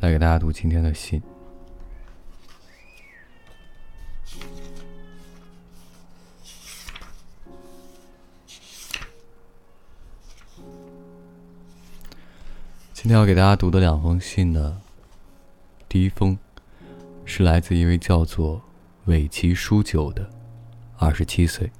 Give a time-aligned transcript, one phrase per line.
[0.00, 1.20] 来给大家读今天的信。
[12.92, 14.80] 今天要给大家读的两封信呢，
[15.88, 16.38] 第一封
[17.24, 18.62] 是来自一位叫做
[19.06, 20.30] 尾崎书久的
[20.96, 21.72] 二十七岁，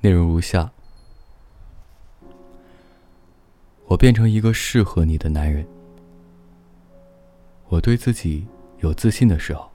[0.00, 0.70] 内容如下：
[3.86, 5.66] 我变成一个适合你的男人。
[7.74, 8.46] 我对自己
[8.78, 9.68] 有自信的时候，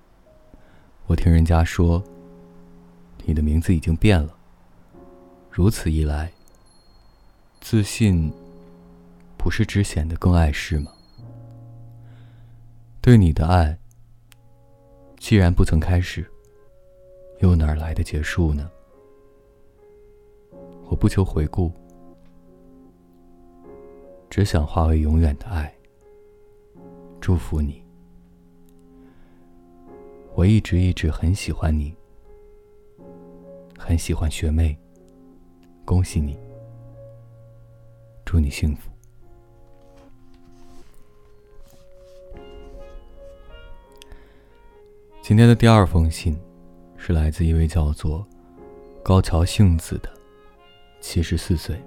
[1.05, 2.01] 我听人家说，
[3.25, 4.33] 你的名字已经变了。
[5.51, 6.31] 如此一来，
[7.59, 8.31] 自信
[9.37, 10.93] 不是只显得更碍事吗？
[13.01, 13.77] 对你的爱，
[15.17, 16.25] 既然不曾开始，
[17.39, 18.71] 又哪来的结束呢？
[20.85, 21.69] 我不求回顾，
[24.29, 25.75] 只想化为永远的爱。
[27.19, 27.83] 祝福你，
[30.39, 31.93] 我一直一直很喜欢你，
[33.77, 34.73] 很喜欢学妹。
[35.83, 36.39] 恭喜你，
[38.23, 38.89] 祝你幸福。
[45.21, 46.39] 今天的第二封信，
[46.95, 48.25] 是来自一位叫做
[49.03, 50.09] 高桥幸子的
[51.01, 51.77] 七十四岁。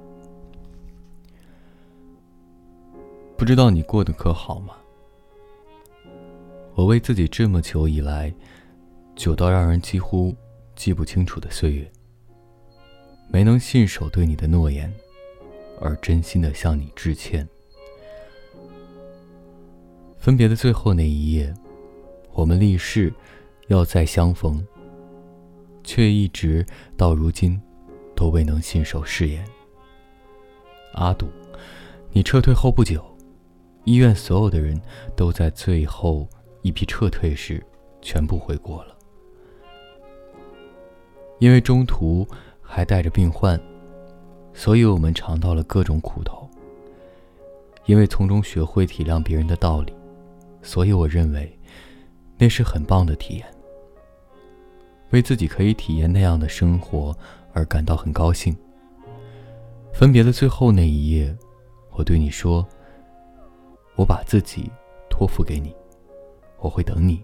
[3.35, 4.77] 不知道你过得可好吗？
[6.75, 8.33] 我为自己这么久以来，
[9.15, 10.35] 久到让人几乎
[10.75, 11.91] 记不清楚的岁月，
[13.31, 14.91] 没能信守对你的诺言，
[15.79, 17.47] 而真心的向你致歉。
[20.17, 21.53] 分别的最后那一夜，
[22.33, 23.13] 我们立誓
[23.67, 24.67] 要再相逢，
[25.85, 26.65] 却一直
[26.97, 27.61] 到如今
[28.17, 29.45] 都未能信守誓言。
[30.95, 31.29] 阿堵，
[32.13, 33.05] 你撤退后不久，
[33.85, 34.81] 医院所有的人
[35.15, 36.27] 都在最后。
[36.63, 37.63] 一批撤退时，
[38.01, 38.97] 全部回国了。
[41.39, 42.27] 因为中途
[42.61, 43.61] 还带着病患，
[44.55, 46.49] 所以我们尝到了各种苦头。
[47.87, 49.93] 因为从中学会体谅别人的道理，
[50.63, 51.59] 所以我认为
[52.39, 53.47] 那是很棒的体验。
[55.11, 57.15] 为自己可以体验那样的生活
[57.53, 58.57] 而感到很高兴。
[59.93, 61.37] 分别的最后那一夜，
[61.91, 62.67] 我对你说
[63.97, 64.71] ：“我把自己
[65.11, 65.75] 托付给你。”
[66.63, 67.23] 我会等你。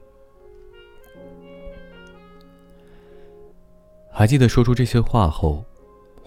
[4.11, 5.65] 还记得说出这些话后，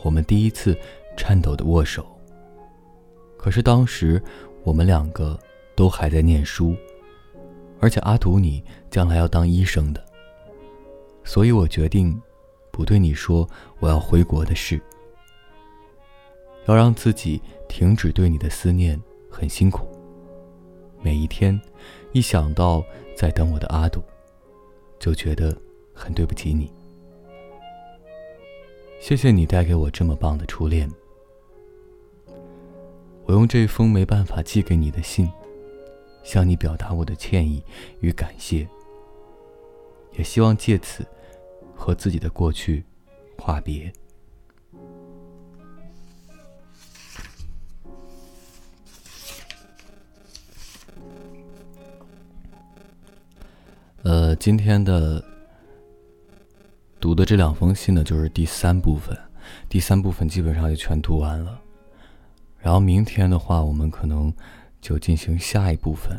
[0.01, 0.75] 我们第一次
[1.17, 2.05] 颤抖的握手。
[3.37, 4.21] 可是当时
[4.63, 5.37] 我们两个
[5.75, 6.75] 都还在念书，
[7.79, 10.03] 而且阿图你将来要当医生的，
[11.23, 12.19] 所以我决定
[12.71, 13.47] 不对你说
[13.79, 14.79] 我要回国的事，
[16.65, 18.97] 要让自己停止对你的思念，
[19.29, 19.85] 很辛苦。
[21.01, 21.59] 每一天，
[22.11, 22.83] 一想到
[23.15, 24.01] 在等我的阿杜，
[24.99, 25.55] 就觉得
[25.93, 26.71] 很对不起你。
[28.99, 30.89] 谢谢你带给我这么棒的初恋。
[33.25, 35.27] 我用这封没办法寄给你的信，
[36.23, 37.63] 向你表达我的歉意
[37.99, 38.67] 与感谢，
[40.13, 41.05] 也希望借此
[41.73, 42.83] 和自己的过去
[43.37, 43.91] 话别。
[54.35, 55.23] 今天的
[56.99, 59.17] 读的这两封信呢，就是第三部分，
[59.67, 61.59] 第三部分基本上就全读完了。
[62.59, 64.31] 然后明天的话，我们可能
[64.79, 66.15] 就进行下一部分。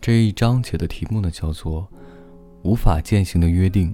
[0.00, 1.88] 这一章节的题目呢，叫做
[2.62, 3.92] “无法践行的约定”。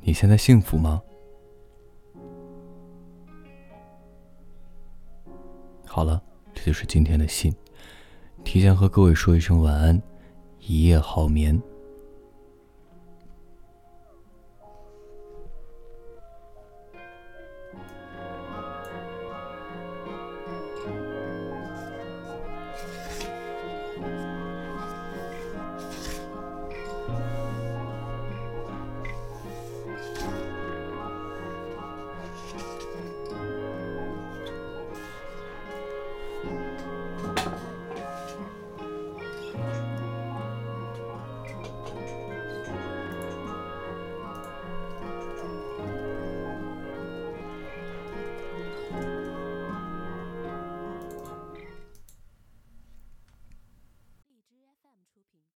[0.00, 1.02] 你现在幸福吗？
[5.84, 6.22] 好了，
[6.54, 7.52] 这就是今天的信。
[8.44, 10.00] 提前和各位说一声晚安。
[10.66, 11.60] 一夜好眠。